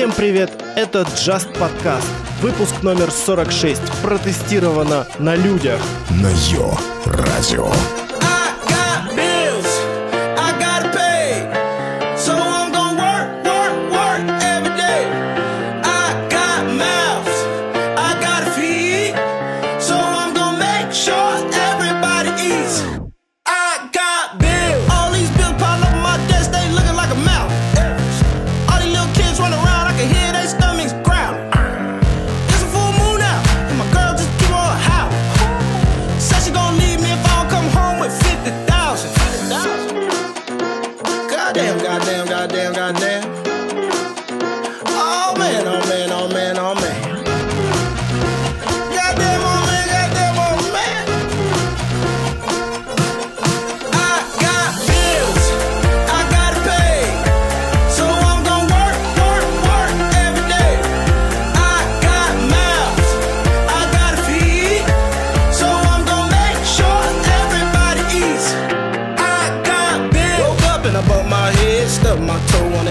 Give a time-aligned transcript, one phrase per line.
[0.00, 2.08] Всем привет, это Just Podcast,
[2.40, 5.78] выпуск номер 46, протестировано на людях.
[6.08, 6.74] на Йо
[7.04, 7.70] Радио.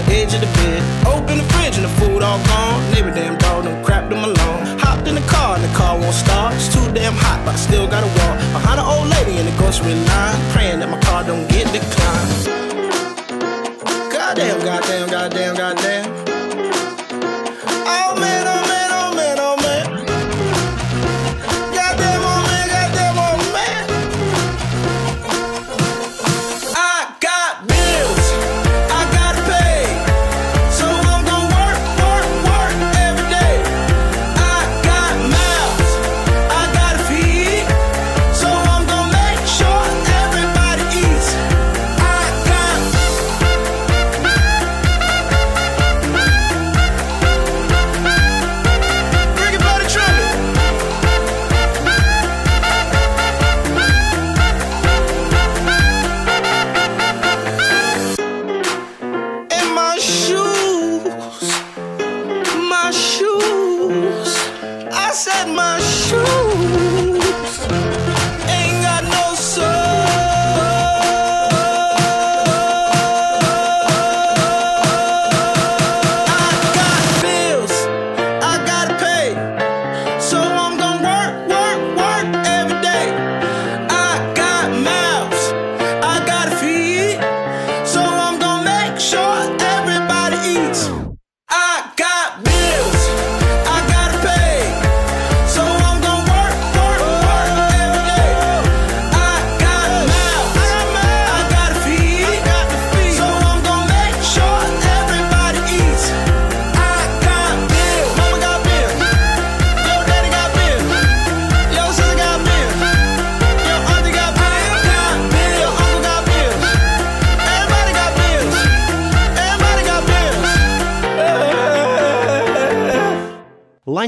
[0.06, 0.80] The edge of the bed.
[1.06, 2.78] Open the fridge and the food all gone.
[2.92, 4.78] Neighbor damn dog done crapped them alone.
[4.78, 6.54] Hopped in the car and the car won't start.
[6.54, 9.56] It's too damn hot, but I still gotta walk behind an old lady in the
[9.58, 10.69] grocery line, praying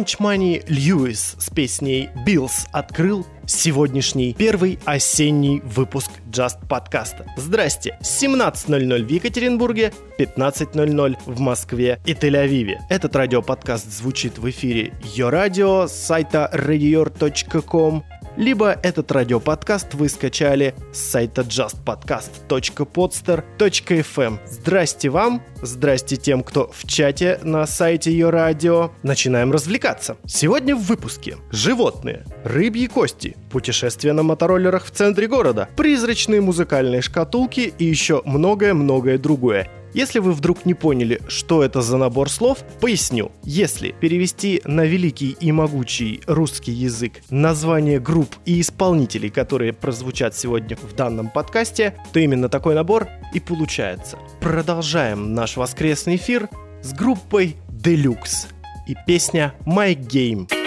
[0.03, 7.25] Lunch Money Льюис с песней Bills открыл сегодняшний первый осенний выпуск Just подкаста.
[7.37, 7.97] Здрасте!
[8.01, 12.79] 17.00 в Екатеринбурге, 15.00 в Москве и Тель-Авиве.
[12.91, 18.03] Этот радиоподкаст звучит в эфире Йо Радио с сайта radior.com
[18.37, 24.39] либо этот радиоподкаст вы скачали с сайта justpodcast.podster.fm.
[24.47, 28.93] Здрасте вам, здрасте тем, кто в чате на сайте Ее Радио.
[29.03, 30.17] Начинаем развлекаться.
[30.27, 37.75] Сегодня в выпуске животные, рыбьи кости, путешествия на мотороллерах в центре города, призрачные музыкальные шкатулки
[37.79, 39.69] и еще многое-многое другое.
[39.95, 43.31] Если вы вдруг не поняли, что это за набор слов, поясню.
[43.45, 50.77] Если перевести на великий и могучий русский язык название групп и исполнителей, которые прозвучат сегодня
[50.77, 54.19] в данном подкасте, то именно такой набор и получается.
[54.41, 56.49] Продолжаем наш воскресный эфир
[56.83, 58.47] с группой Deluxe
[58.87, 60.62] и песня My Game.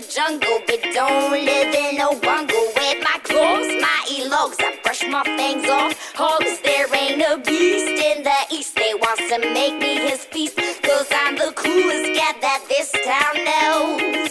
[0.00, 2.66] the jungle, but don't live in a bungle.
[2.76, 5.92] With my claws, my elogs, I brush my fangs off.
[6.14, 8.76] Hogs, there ain't a beast in the east.
[8.76, 13.34] They wants to make me his feast, cause I'm the coolest cat that this town
[13.48, 14.30] knows.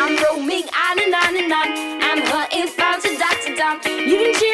[0.00, 1.68] I'm roaming on and on and on.
[2.02, 3.56] I'm hunting found to Dr.
[3.56, 3.80] Dom.
[3.84, 4.53] You can cheer.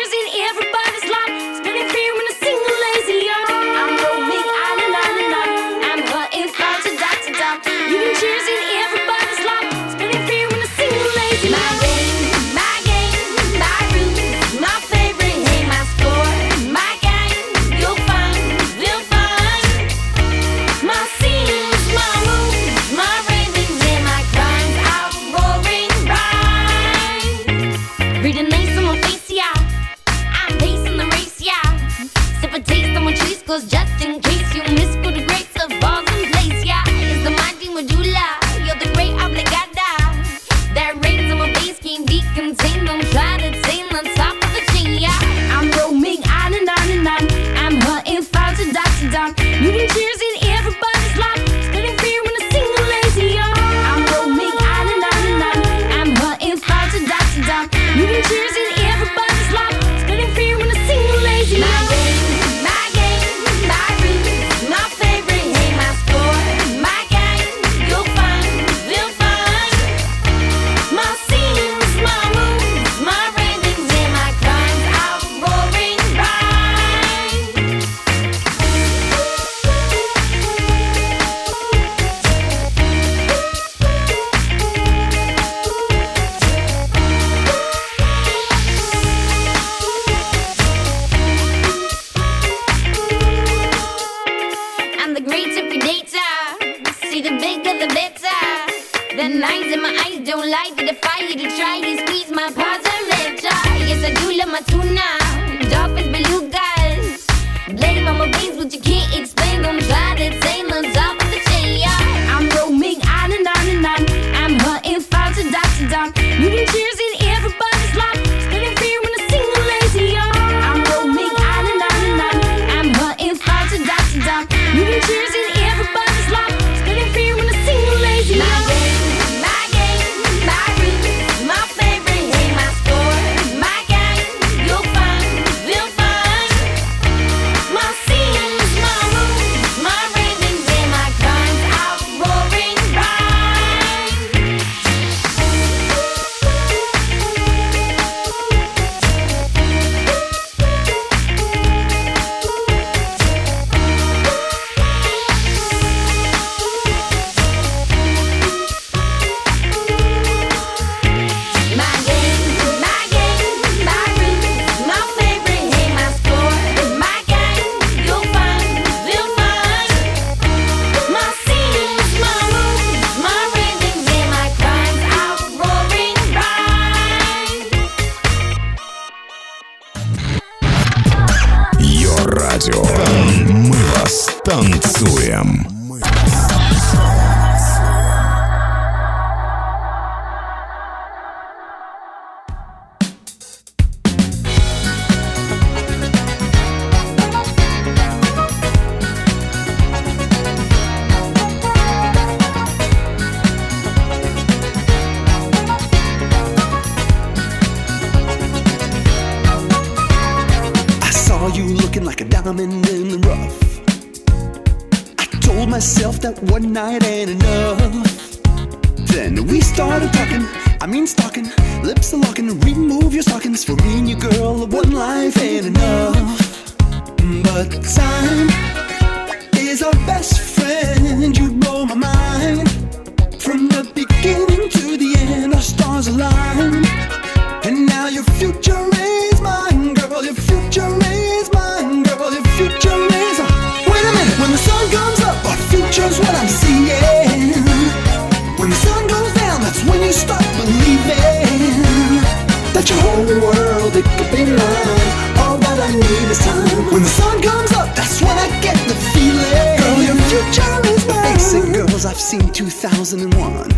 [262.41, 263.71] in 2001.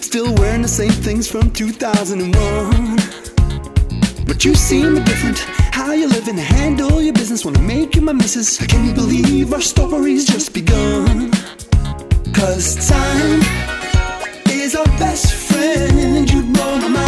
[0.00, 2.96] Still wearing the same things from 2001.
[4.26, 5.38] But you seem different.
[5.72, 7.44] How you live and handle your business.
[7.44, 8.58] Wanna make you my missus.
[8.58, 11.30] Can you believe our story's just begun?
[12.32, 13.40] Cause time
[14.48, 16.30] is our best friend.
[16.30, 17.03] You blow my mind.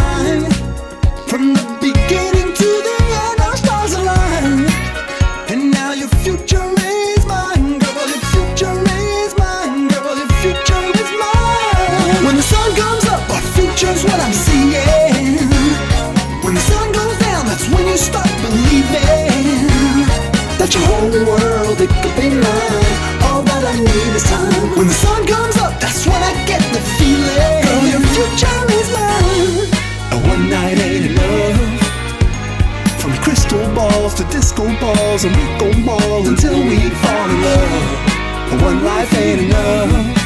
[20.66, 22.94] That your whole world it could be mine.
[23.30, 24.74] All that I need is time.
[24.74, 27.62] When the sun comes up, that's when I get the feeling.
[27.62, 29.70] Girl, your future is mine.
[30.10, 31.62] A one night ain't enough.
[32.98, 37.86] From crystal balls to disco balls, and we go ball until we fall in love.
[38.50, 40.18] A one life ain't enough.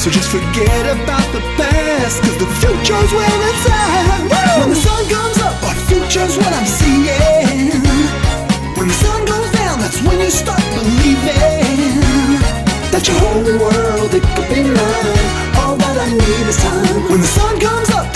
[0.00, 4.64] So just forget about the past, cause the future's where it's at.
[4.64, 7.76] When the sun comes up, our future's what I'm seeing.
[8.80, 9.19] When the sun
[10.30, 12.38] you start believing
[12.92, 15.26] that your whole world it could be mine.
[15.58, 17.10] All that I need is time.
[17.10, 18.06] When the sun comes up,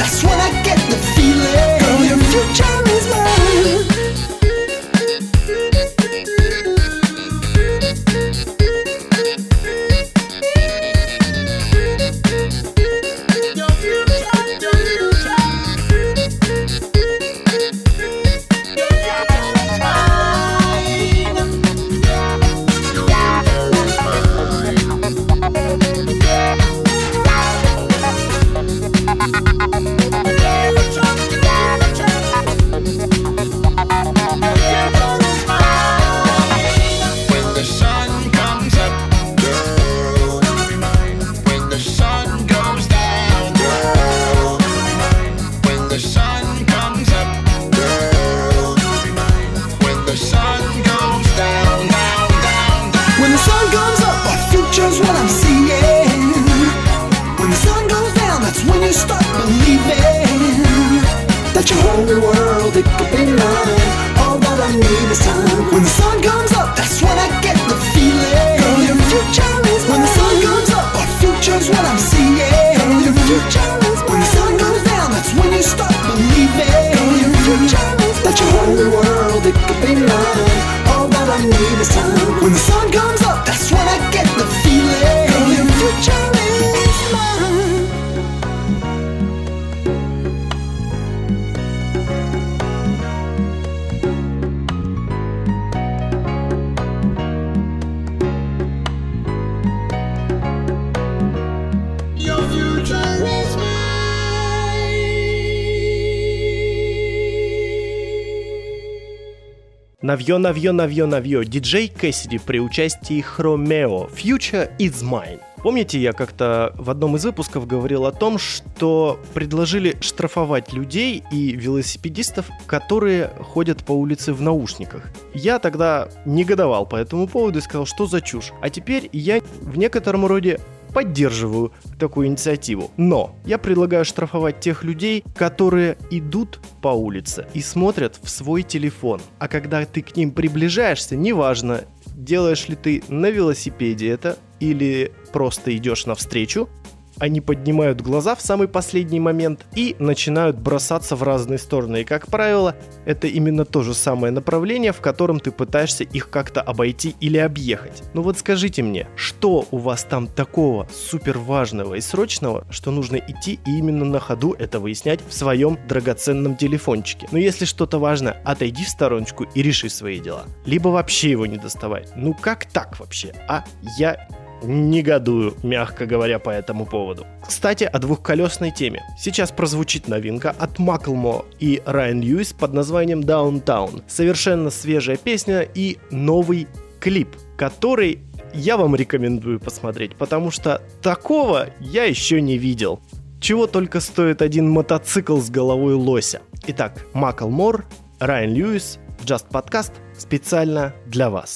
[110.24, 111.44] Навье, навье, навье, навье.
[111.44, 114.08] Диджей Кэссиди при участии Хромео.
[114.08, 115.38] Future is mine.
[115.62, 121.52] Помните, я как-то в одном из выпусков говорил о том, что предложили штрафовать людей и
[121.52, 125.10] велосипедистов, которые ходят по улице в наушниках.
[125.34, 128.52] Я тогда негодовал по этому поводу и сказал, что за чушь.
[128.62, 130.58] А теперь я в некотором роде
[130.94, 132.90] поддерживаю такую инициативу.
[132.96, 139.20] Но я предлагаю штрафовать тех людей, которые идут по улице и смотрят в свой телефон.
[139.38, 141.82] А когда ты к ним приближаешься, неважно,
[142.14, 146.68] делаешь ли ты на велосипеде это или просто идешь навстречу,
[147.18, 152.02] они поднимают глаза в самый последний момент и начинают бросаться в разные стороны.
[152.02, 156.60] И, как правило, это именно то же самое направление, в котором ты пытаешься их как-то
[156.60, 158.02] обойти или объехать.
[158.14, 163.16] Ну вот скажите мне, что у вас там такого супер важного и срочного, что нужно
[163.16, 167.28] идти и именно на ходу это выяснять в своем драгоценном телефончике?
[167.30, 170.44] Ну если что-то важно, отойди в стороночку и реши свои дела.
[170.66, 172.06] Либо вообще его не доставай.
[172.16, 173.32] Ну как так вообще?
[173.48, 173.64] А
[173.98, 174.28] я
[174.66, 177.26] негодую, мягко говоря, по этому поводу.
[177.46, 179.02] Кстати, о двухколесной теме.
[179.18, 184.02] Сейчас прозвучит новинка от Маклмо и Райан Льюис под названием Downtown.
[184.08, 186.66] Совершенно свежая песня и новый
[187.00, 188.20] клип, который
[188.54, 193.00] я вам рекомендую посмотреть, потому что такого я еще не видел.
[193.40, 196.40] Чего только стоит один мотоцикл с головой лося.
[196.66, 197.84] Итак, Маклмор,
[198.20, 201.54] Райан Льюис, Just Podcast специально для вас.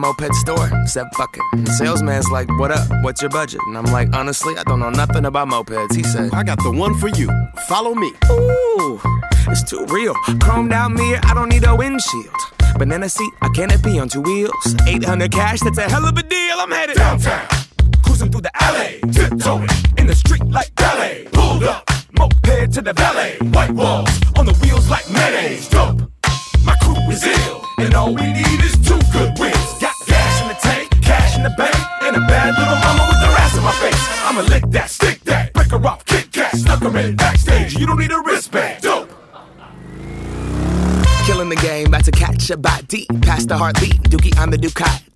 [0.00, 1.68] Moped store, said fuck it.
[1.68, 2.88] Salesman's like, what up?
[3.04, 3.60] What's your budget?
[3.66, 5.94] And I'm like, honestly, I don't know nothing about mopeds.
[5.94, 7.28] He said, I got the one for you.
[7.68, 8.12] Follow me.
[8.30, 9.00] ooh.
[9.48, 10.14] It's too real.
[10.44, 12.34] Chromed out mirror, I don't need a windshield.
[12.78, 14.74] Banana seat, a canopy on two wheels.
[14.86, 16.56] 800 cash, that's a hell of a deal.
[16.58, 17.46] I'm headed downtown.
[18.04, 21.26] Cruising through the alley, tiptoeing in the street like ballet.
[21.32, 21.84] Pulled up,
[22.18, 23.36] moped to the valet.
[23.52, 25.68] White walls on the wheels like mayonnaise.
[25.68, 26.00] Dope.
[26.64, 28.49] My crew is ill, and all we need
[36.80, 37.78] her in backstage.
[37.78, 38.82] You don't need a wristband.
[38.82, 39.10] Dope.
[41.24, 43.06] Killing the game, about to catch a body.
[43.22, 44.58] Past the heartbeat, Dookie on the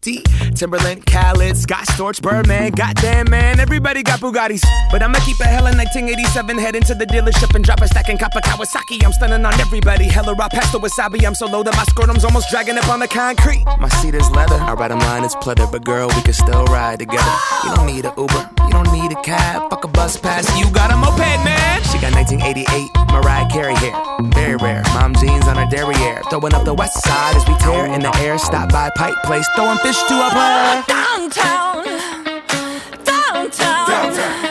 [0.05, 0.55] Ducati.
[0.55, 2.73] Timberland, Khaled, Scott Storch, Birdman.
[2.73, 4.63] Goddamn, man, everybody got Bugattis.
[4.91, 8.19] But I'ma keep a hella 1987, head into the dealership and drop a stack and
[8.19, 9.05] cop a Kawasaki.
[9.05, 10.05] I'm stunning on everybody.
[10.05, 11.25] Hella raw pasta wasabi.
[11.25, 13.65] I'm so low that my scrotum's almost dragging up on the concrete.
[13.81, 14.57] My seat is leather.
[14.57, 15.71] I ride a line, it's pleather.
[15.71, 17.35] But girl, we can still ride together.
[17.65, 19.71] You don't need a Uber, you don't need a cab.
[19.71, 21.83] Fuck a bus pass, you got a moped, man.
[21.85, 23.95] She got 1988 Mariah Carey hair.
[24.35, 24.83] Very rare.
[24.95, 26.21] Mom jeans on her derriere.
[26.31, 28.39] Throwing up the west side as we tear in the air.
[28.39, 30.85] Stop by Pipe Place, throwing fish to a.
[30.89, 31.85] Downtown,
[33.05, 34.44] downtown, downtown,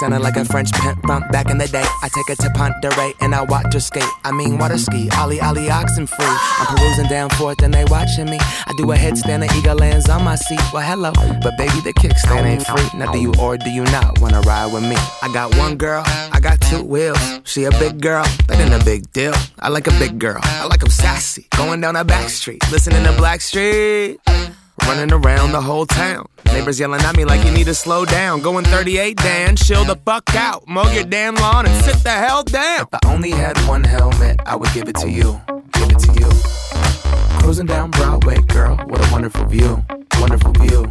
[0.00, 1.84] Sounding like a French pimp from back in the day.
[2.02, 4.04] I take her to Ponderay and I watch her skate.
[4.22, 6.24] I mean, water ski, Ollie, Ollie, oxen free.
[6.58, 8.38] I'm perusing down forth and they watching me.
[8.40, 10.60] I do a headstand, the eagle lands on my seat.
[10.72, 11.10] Well, hello,
[11.42, 12.98] but baby, the kickstand ain't free.
[12.98, 14.96] Now, do you or do you not wanna ride with me?
[15.22, 17.18] I got one girl, I got two wheels.
[17.44, 19.34] She a big girl, that ain't a big deal.
[19.58, 21.48] I like a big girl, I like 'em sassy.
[21.56, 24.20] Going down a back street, listening to Black Street.
[24.88, 26.24] Running around the whole town.
[26.46, 28.40] Neighbors yelling at me like you need to slow down.
[28.40, 30.66] Going 38, Dan, chill the fuck out.
[30.66, 32.80] Mow your damn lawn and sit the hell down.
[32.80, 35.38] If I only had one helmet, I would give it to you.
[35.72, 36.30] Give it to you.
[37.38, 39.84] Cruising down Broadway, girl, what a wonderful view.
[40.20, 40.90] Wonderful view.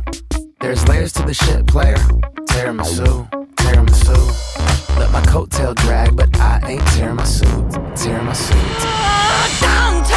[0.60, 1.98] There's layers to the shit, player.
[2.50, 4.98] Tiramisu, tiramisu.
[5.00, 7.72] Let my coattail drag, but I ain't tearing my suit.
[7.96, 8.58] Tearing my suit.
[8.80, 10.17] Downtown, downtown,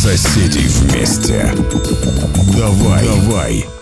[0.00, 1.54] соседей вместе.
[2.56, 3.79] Давай, давай.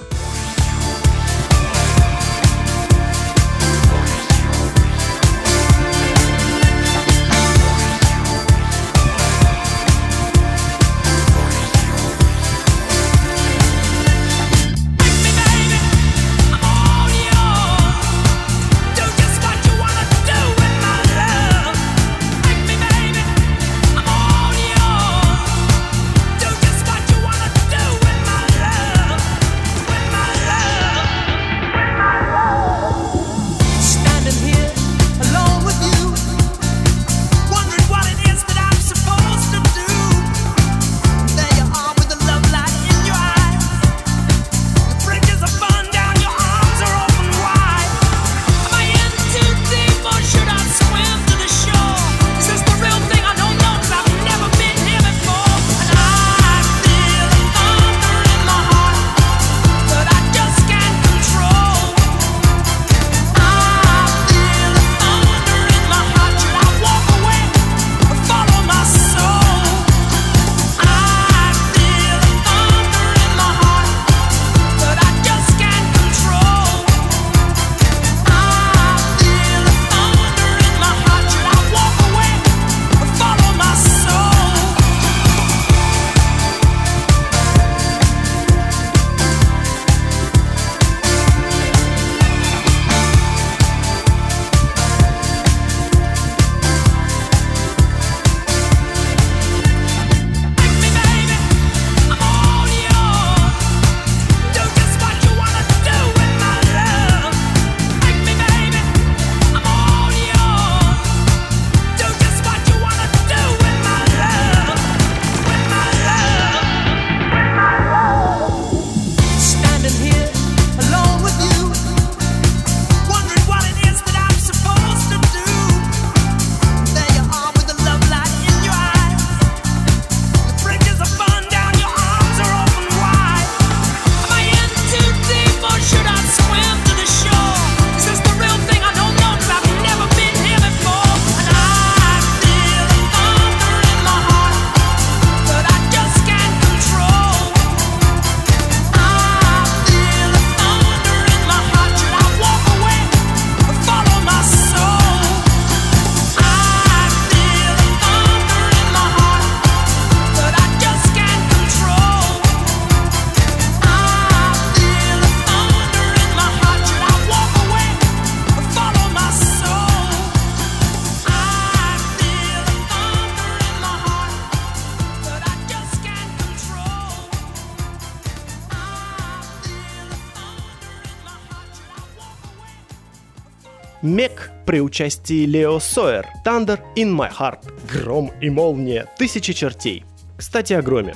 [184.69, 190.05] При участии Лео Сойер, Thunder in My Heart, Гром и молния, Тысячи чертей.
[190.37, 191.15] Кстати, о громе.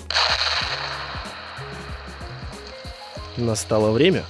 [3.37, 4.25] Настало время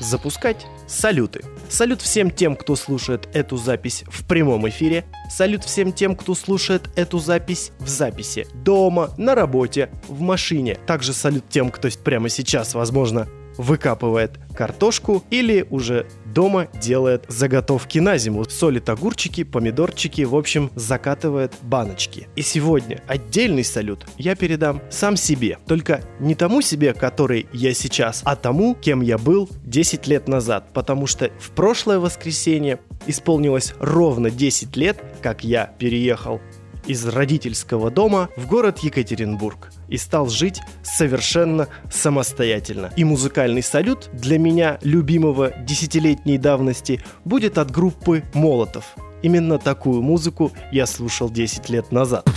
[0.00, 1.44] запускать салюты.
[1.68, 5.04] Салют всем тем, кто слушает эту запись в прямом эфире.
[5.30, 8.48] Салют всем тем, кто слушает эту запись в записи.
[8.54, 10.76] Дома, на работе, в машине.
[10.88, 18.18] Также салют тем, кто прямо сейчас, возможно, выкапывает картошку или уже дома делает заготовки на
[18.18, 18.44] зиму.
[18.44, 22.28] Солит огурчики, помидорчики, в общем, закатывает баночки.
[22.36, 25.58] И сегодня отдельный салют я передам сам себе.
[25.66, 30.72] Только не тому себе, который я сейчас, а тому, кем я был 10 лет назад.
[30.72, 36.40] Потому что в прошлое воскресенье исполнилось ровно 10 лет, как я переехал
[36.86, 42.92] из родительского дома в город Екатеринбург и стал жить совершенно самостоятельно.
[42.96, 48.84] И музыкальный салют для меня, любимого десятилетней давности, будет от группы «Молотов».
[49.22, 52.28] Именно такую музыку я слушал 10 лет назад.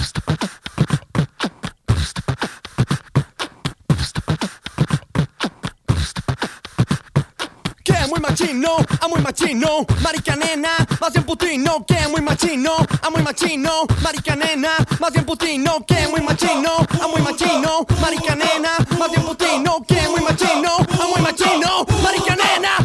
[8.39, 10.69] Machino, a muy machino, marica nena,
[11.01, 12.71] más bien putino, que muy machino,
[13.01, 16.71] a muy machino, marica nena, más bien putino, que muy machino,
[17.01, 22.35] a muy machino, marica nena, más bien putino, que muy machino, a muy machino, marica
[22.35, 22.77] nena,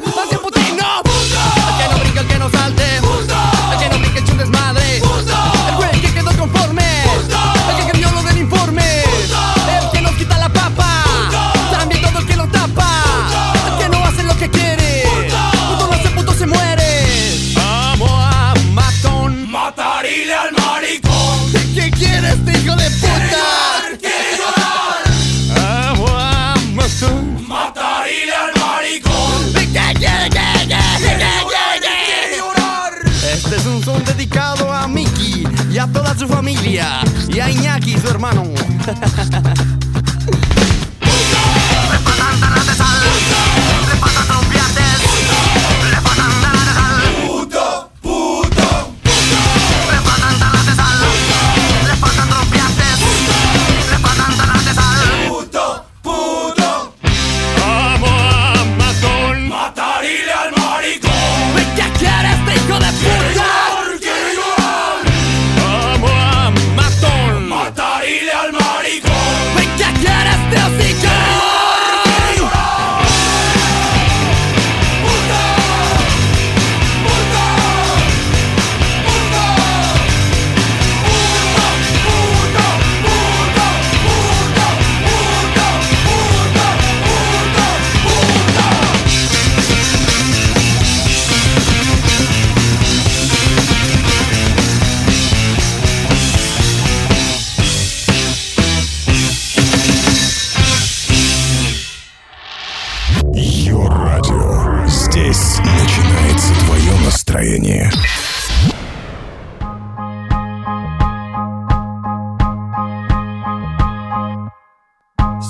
[34.33, 38.45] a Mickey y a toda su familia y a Iñaki, su hermano.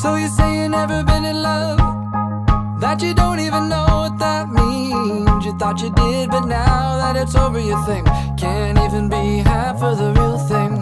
[0.01, 1.79] So you say you never been in love,
[2.81, 5.45] that you don't even know what that means.
[5.47, 9.83] You thought you did, but now that it's over, you think can't even be half
[9.83, 10.73] of the real thing.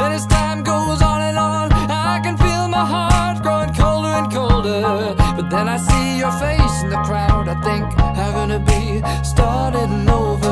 [0.00, 4.32] And as time goes on and on, I can feel my heart growing colder and
[4.32, 5.14] colder.
[5.36, 10.08] But then I see your face in the crowd, I think I'm gonna be starting
[10.08, 10.49] over.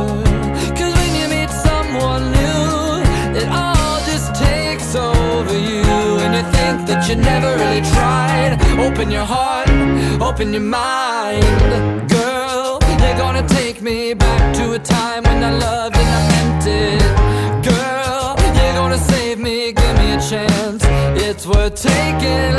[6.77, 8.53] Think that you never really tried.
[8.79, 9.69] Open your heart,
[10.21, 11.43] open your mind.
[12.09, 16.67] Girl, you're gonna take me back to a time when I loved and I meant
[16.67, 17.03] it.
[17.69, 20.83] Girl, you're gonna save me, give me a chance.
[21.27, 22.55] It's worth taking.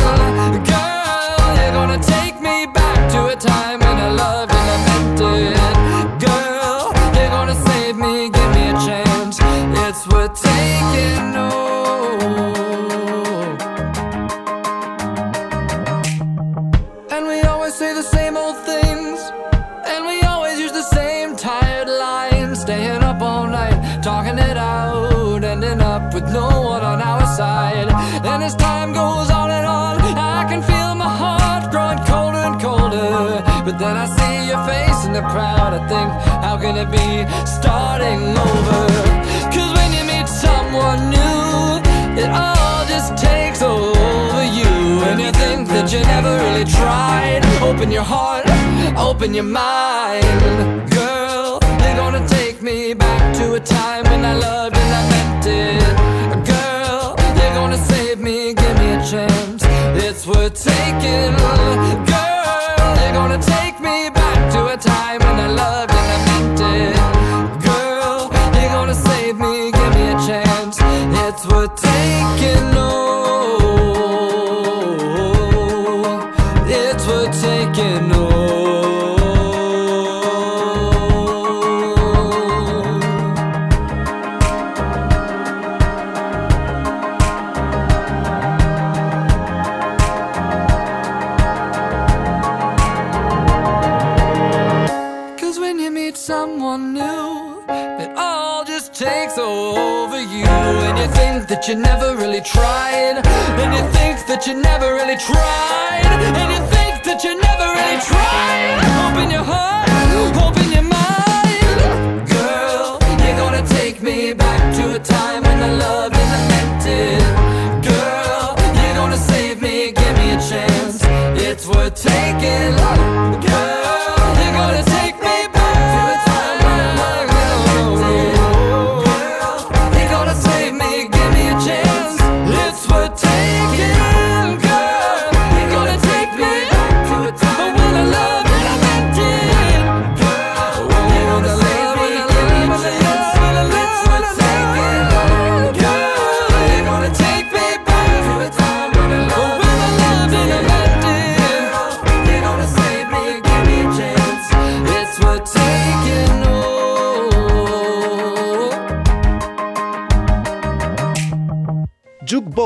[0.72, 5.22] Girl, you're gonna take me back to a time when I loved and I meant
[5.38, 5.56] it.
[6.26, 6.82] Girl,
[7.16, 9.38] you're gonna save me, give me a chance.
[9.86, 11.36] It's worth taking.
[11.36, 12.59] Oh.
[35.40, 35.74] In.
[35.80, 36.10] I think,
[36.46, 37.10] how can it be
[37.46, 38.82] starting over?
[39.54, 41.80] Cause when you meet someone new,
[42.22, 44.74] it all just takes over you.
[45.08, 47.42] And you think that you never really tried.
[47.62, 48.46] Open your heart,
[48.98, 50.26] open your mind.
[50.92, 51.29] Girl,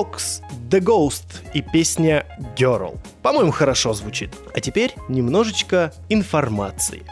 [0.03, 2.97] Jukebox The Ghost и песня Girl.
[3.21, 4.31] По-моему, хорошо звучит.
[4.53, 7.03] А теперь немножечко информации.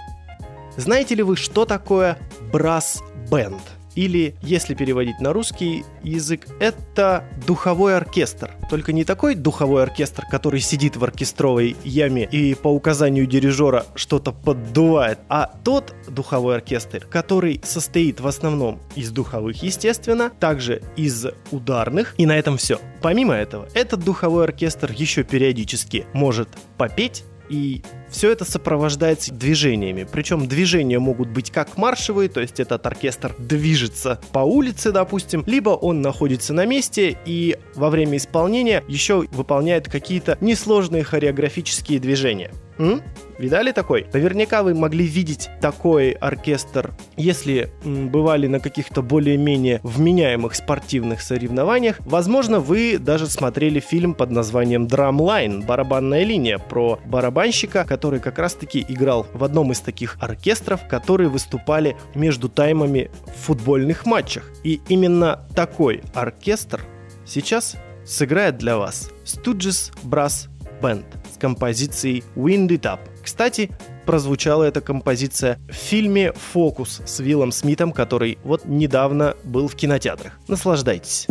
[0.78, 2.18] Знаете ли вы, что такое
[2.52, 3.62] брас-бенд?
[3.96, 8.52] Или, если переводить на русский язык, это духовой оркестр.
[8.70, 14.32] Только не такой духовой оркестр, который сидит в оркестровой яме и по указанию дирижера что-то
[14.32, 22.16] поддувает, а тот духовой оркестр, который состоит в основном из духовых, естественно, также из ударных,
[22.18, 22.80] и на этом все.
[23.02, 30.08] Помимо этого, этот духовой оркестр еще периодически может попеть, и все это сопровождается движениями.
[30.10, 35.70] Причем движения могут быть как маршевые, то есть этот оркестр движется по улице, допустим, либо
[35.72, 42.52] он находится на месте и во время исполнения еще выполняет какие-то несложные хореографические движения.
[42.78, 43.02] М?
[43.38, 44.08] Видали такой?
[44.14, 52.00] Наверняка вы могли видеть такой оркестр, если м, бывали на каких-то более-менее вменяемых спортивных соревнованиях.
[52.02, 58.86] Возможно, вы даже смотрели фильм под названием Drumline, барабанная линия, про барабанщика, который как раз-таки
[58.88, 64.50] играл в одном из таких оркестров, которые выступали между таймами в футбольных матчах.
[64.64, 66.82] И именно такой оркестр
[67.26, 70.50] сейчас сыграет для вас Stooges Brass
[70.82, 73.00] Band с композицией Wind It Up.
[73.24, 73.70] Кстати,
[74.06, 80.34] прозвучала эта композиция в фильме «Фокус» с Виллом Смитом, который вот недавно был в кинотеатрах.
[80.48, 81.28] Наслаждайтесь.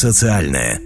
[0.00, 0.79] Социальное.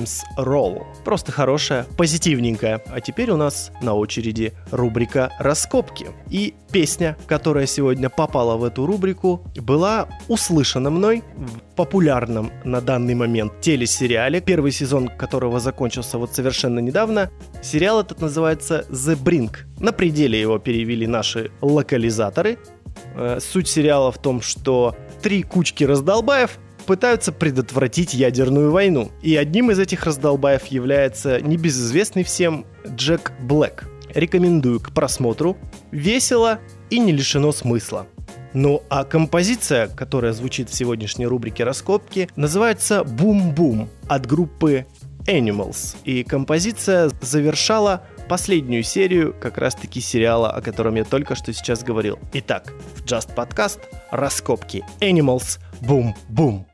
[0.00, 0.82] Times Roll.
[1.04, 2.82] Просто хорошая, позитивненькая.
[2.86, 6.06] А теперь у нас на очереди рубрика «Раскопки».
[6.30, 13.14] И песня, которая сегодня попала в эту рубрику, была услышана мной в популярном на данный
[13.14, 17.30] момент телесериале, первый сезон которого закончился вот совершенно недавно.
[17.62, 19.58] Сериал этот называется «The Brink».
[19.78, 22.58] На пределе его перевели наши локализаторы.
[23.16, 29.10] Э, суть сериала в том, что три кучки раздолбаев пытаются предотвратить ядерную войну.
[29.22, 33.84] И одним из этих раздолбаев является небезызвестный всем Джек Блэк.
[34.14, 35.56] Рекомендую к просмотру.
[35.90, 36.58] Весело
[36.90, 38.06] и не лишено смысла.
[38.52, 44.86] Ну а композиция, которая звучит в сегодняшней рубрике «Раскопки», называется «Бум-бум» от группы
[45.26, 45.96] Animals.
[46.04, 52.16] И композиция завершала последнюю серию как раз-таки сериала, о котором я только что сейчас говорил.
[52.32, 53.80] Итак, в Just Podcast
[54.12, 56.64] раскопки Animals Boom Boom.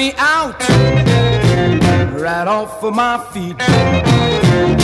[0.00, 0.58] me out
[2.18, 4.79] right off of my feet.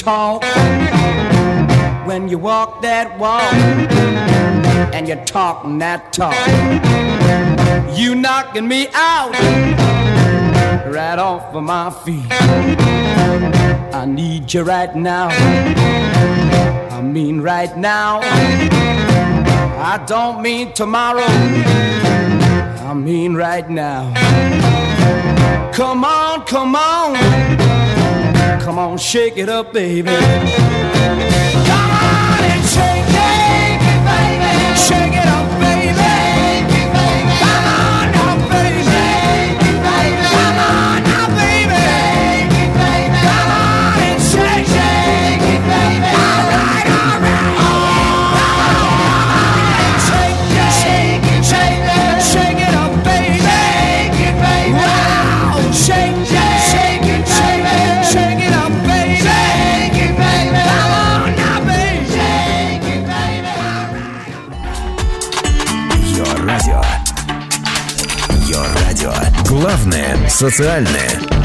[0.00, 0.42] talk,
[2.06, 3.52] when you walk that walk,
[4.94, 6.34] and you're talking that talk,
[7.96, 9.32] you knocking me out
[10.86, 12.24] right off of my feet.
[13.92, 15.28] I need you right now.
[16.96, 18.20] I mean right now.
[19.82, 21.30] I don't mean tomorrow.
[22.88, 24.12] I mean right now.
[25.74, 27.79] Come on, come on.
[28.60, 30.10] Come on, shake it up, baby.
[30.10, 30.20] Come
[31.90, 34.76] on and shake it, baby.
[34.76, 35.96] Shake it up, baby.
[37.40, 38.84] Come on now, baby.
[40.30, 41.84] Come on now, baby.
[43.24, 46.12] Come on and shake it, baby.
[46.14, 47.79] All right, all right.
[70.40, 71.39] Социальное.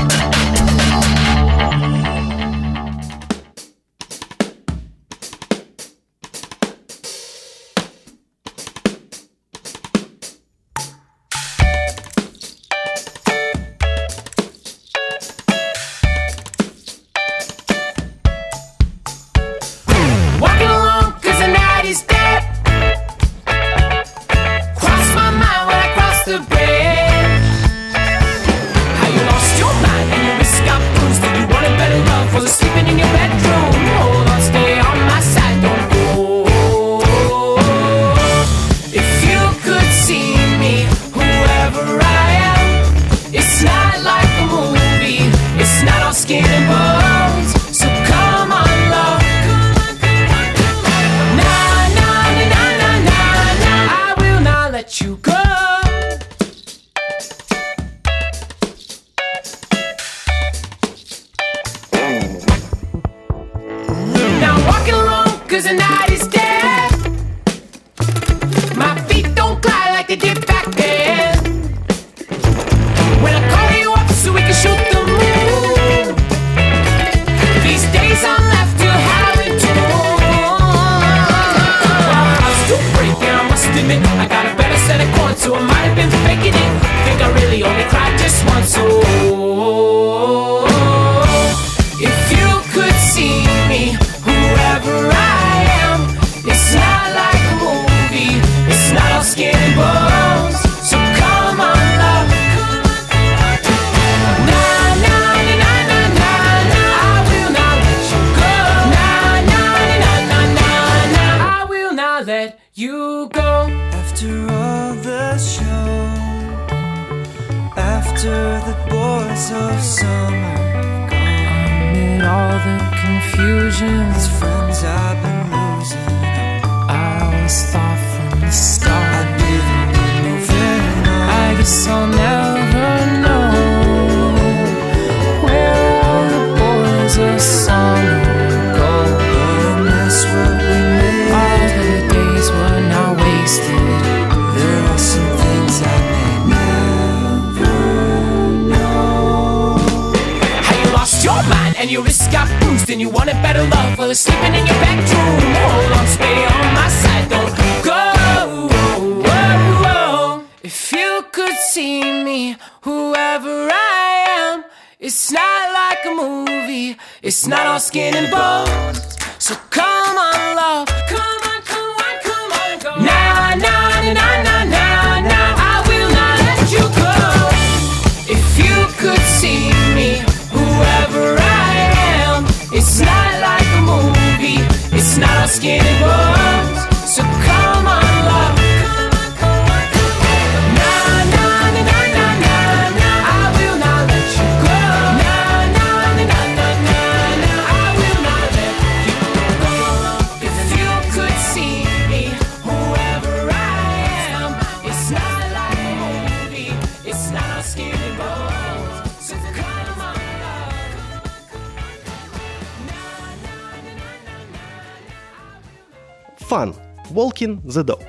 [217.46, 218.02] Walking the Dog.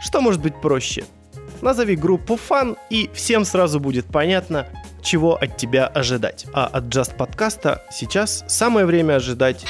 [0.00, 1.04] Что может быть проще?
[1.62, 4.66] Назови группу фан, и всем сразу будет понятно,
[5.02, 6.46] чего от тебя ожидать.
[6.52, 9.64] А от Just подкаста сейчас самое время ожидать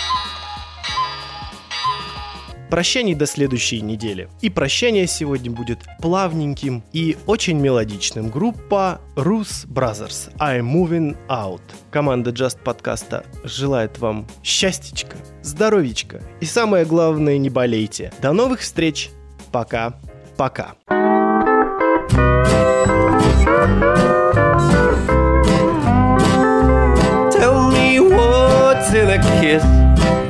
[2.71, 4.29] прощаний до следующей недели.
[4.41, 8.31] И прощание сегодня будет плавненьким и очень мелодичным.
[8.31, 11.63] Группа Rus Brothers I'm Moving Out.
[11.91, 18.13] Команда Just подкаста желает вам счастьечка, здоровичка и самое главное, не болейте.
[18.21, 19.11] До новых встреч.
[19.53, 19.95] Пока.
[20.37, 20.75] Пока.
[27.31, 29.86] Tell me what's in a kiss.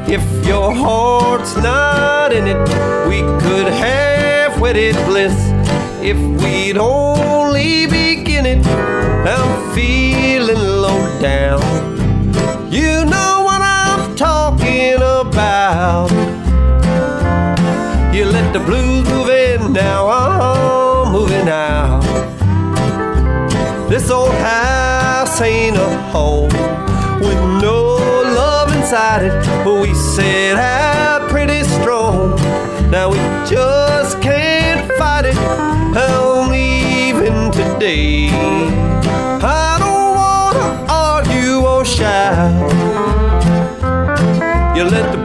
[0.08, 2.56] If your heart's not in it,
[3.08, 5.34] we could have wedded bliss.
[6.00, 11.60] If we'd only begin it, I'm feeling low down.
[12.72, 16.12] You know what I'm talking about.
[18.14, 22.00] You let the blues move in, now I'm moving out.
[23.90, 26.75] This old house ain't a home
[28.86, 29.64] inside it.
[29.64, 32.36] But we set out pretty strong.
[32.88, 35.36] Now we just can't fight it.
[35.36, 38.28] I'm leaving today.
[39.42, 42.54] I don't wanna argue or shout.
[44.76, 45.15] You let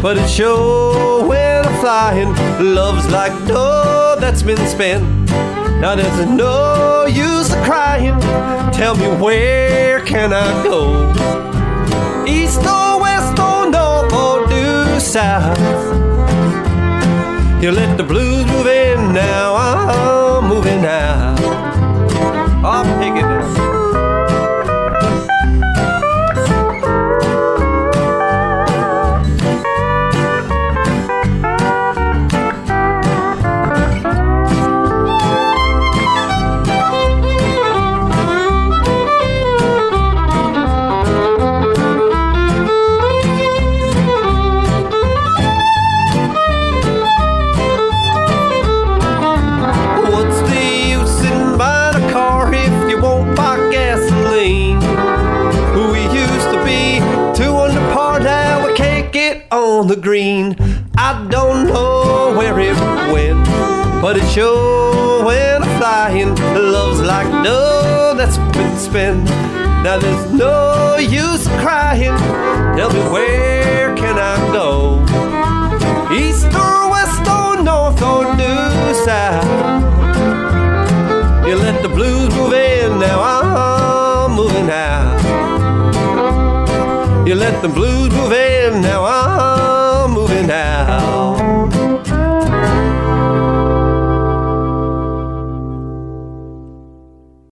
[0.00, 2.34] but it sure went a flying.
[2.74, 5.04] Love's like dough that's been spent.
[5.80, 8.18] Now there's no use of crying.
[8.72, 11.10] Tell me where can I go?
[12.26, 15.58] East or west or north or due south?
[17.62, 21.27] You let the blues move in, now I'm moving out.
[60.18, 60.56] Green.
[60.96, 62.76] I don't know where it
[63.12, 63.44] went,
[64.02, 66.34] but it sure went flying.
[66.74, 69.24] Love's like dough that's been spent.
[69.84, 72.16] Now there's no use crying.
[72.76, 74.70] Tell me where can I go?
[76.12, 79.46] East or west or north or due south?
[81.46, 83.37] You let the blues move in, now I'm
[87.38, 91.37] let the blues move in, now I'm moving out.